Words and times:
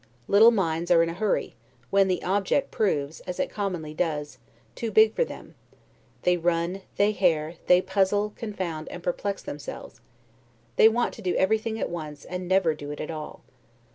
Little 0.27 0.49
minds 0.49 0.89
are 0.89 1.03
in 1.03 1.09
a 1.09 1.13
hurry, 1.13 1.53
when 1.91 2.07
the 2.07 2.23
object 2.23 2.71
proves 2.71 3.19
(as 3.27 3.39
it 3.39 3.51
commonly 3.51 3.93
does) 3.93 4.39
too 4.73 4.89
big 4.89 5.13
for 5.13 5.23
them; 5.23 5.53
they 6.23 6.37
run, 6.37 6.81
they 6.97 7.11
hare, 7.11 7.57
they 7.67 7.83
puzzle, 7.83 8.33
confound, 8.35 8.89
and 8.89 9.03
perplex 9.03 9.43
themselves: 9.43 10.01
they 10.75 10.89
want 10.89 11.13
to 11.13 11.21
do 11.21 11.35
everything 11.35 11.79
at 11.79 11.91
once, 11.91 12.25
and 12.25 12.47
never 12.47 12.73
do 12.73 12.89
it 12.89 12.99
at 12.99 13.11
all. 13.11 13.43